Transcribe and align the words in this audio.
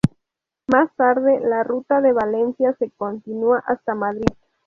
Más 0.65 0.89
tarde 0.95 1.41
la 1.41 1.61
ruta 1.61 2.01
de 2.01 2.11
Valencia 2.11 2.75
se 2.79 2.89
continúa 2.89 3.63
hasta 3.67 3.93
Madrid. 3.93 4.33